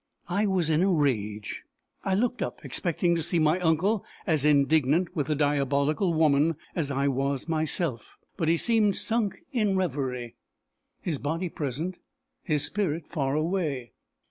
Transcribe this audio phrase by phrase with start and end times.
[0.29, 1.61] I was in a rage.
[2.03, 6.89] I looked up, expecting to see my uncle as indignant with the diabolical woman as
[6.89, 8.17] I was myself.
[8.35, 10.33] But he seemed sunk in reverie,
[11.03, 11.99] his body present,
[12.41, 13.91] his spirit far away.